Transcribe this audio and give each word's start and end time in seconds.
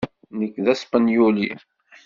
Nekk 0.39 0.55
d 0.65 0.67
taspenyult. 0.67 1.61